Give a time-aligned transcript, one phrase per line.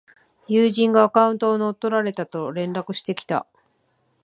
[0.47, 3.45] 友人がアカウントを乗っ取られたと連絡してきた